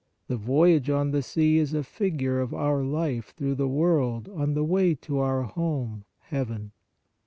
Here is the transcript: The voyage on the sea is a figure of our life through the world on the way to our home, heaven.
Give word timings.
The 0.29 0.35
voyage 0.35 0.89
on 0.89 1.11
the 1.11 1.21
sea 1.21 1.59
is 1.59 1.75
a 1.75 1.83
figure 1.83 2.39
of 2.39 2.55
our 2.55 2.83
life 2.83 3.35
through 3.37 3.53
the 3.53 3.67
world 3.67 4.27
on 4.29 4.55
the 4.55 4.63
way 4.63 4.95
to 4.95 5.19
our 5.19 5.43
home, 5.43 6.05
heaven. 6.21 6.71